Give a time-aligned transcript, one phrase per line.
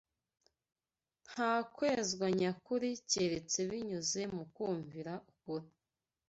[1.29, 5.67] Nta kwezwa nyakuri keretse binyuze mu kumvira ukuri